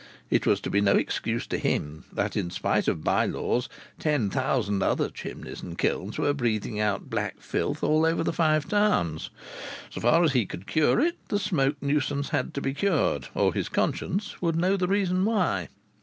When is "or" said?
13.35-13.53